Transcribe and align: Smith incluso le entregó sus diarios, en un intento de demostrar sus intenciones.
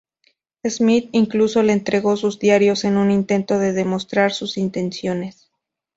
Smith 0.65 1.09
incluso 1.11 1.61
le 1.61 1.73
entregó 1.73 2.17
sus 2.17 2.39
diarios, 2.39 2.85
en 2.85 2.97
un 2.97 3.11
intento 3.11 3.59
de 3.59 3.71
demostrar 3.71 4.31
sus 4.33 4.57
intenciones. 4.57 5.51